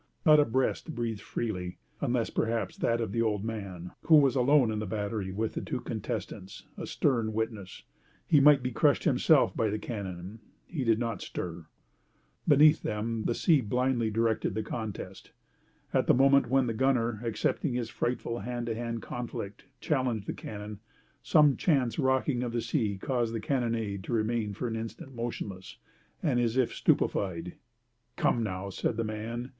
Not 0.25 0.39
a 0.39 0.45
breast 0.45 0.95
breathed 0.95 1.21
freely, 1.21 1.77
unless 1.99 2.31
perhaps 2.31 2.75
that 2.77 2.99
of 2.99 3.11
the 3.11 3.21
old 3.21 3.45
man, 3.45 3.91
who 4.05 4.15
was 4.15 4.35
alone 4.35 4.71
in 4.71 4.79
the 4.79 4.87
battery 4.87 5.31
with 5.31 5.53
the 5.53 5.61
two 5.61 5.79
contestants, 5.79 6.65
a 6.75 6.87
stern 6.87 7.33
witness. 7.33 7.83
He 8.25 8.39
might 8.39 8.63
be 8.63 8.71
crushed 8.71 9.03
himself 9.03 9.55
by 9.55 9.69
the 9.69 9.77
cannon. 9.77 10.39
He 10.65 10.83
did 10.83 10.97
not 10.97 11.21
stir. 11.21 11.67
Beneath, 12.47 12.81
them 12.81 13.25
the 13.25 13.35
sea 13.35 13.61
blindly 13.61 14.09
directed 14.09 14.55
the 14.55 14.63
contest. 14.63 15.29
At 15.93 16.07
the 16.07 16.15
moment 16.15 16.49
when 16.49 16.65
the 16.65 16.73
gunner, 16.73 17.21
accepting 17.23 17.75
this 17.75 17.89
frightful 17.89 18.39
hand 18.39 18.65
to 18.65 18.73
hand 18.75 19.03
conflict, 19.03 19.65
challenged 19.81 20.25
the 20.25 20.33
cannon, 20.33 20.79
some 21.21 21.55
chance 21.57 21.99
rocking 21.99 22.41
of 22.41 22.53
the 22.53 22.61
sea 22.61 22.97
caused 22.97 23.35
the 23.35 23.39
carronade 23.39 24.03
to 24.05 24.13
remain 24.13 24.53
for 24.55 24.67
an 24.67 24.75
instant 24.75 25.13
motionless 25.13 25.77
and 26.23 26.39
as 26.39 26.57
if 26.57 26.73
stupefied. 26.73 27.53
"Come, 28.15 28.41
now!" 28.41 28.71
said 28.71 28.97
the 28.97 29.03
man. 29.03 29.49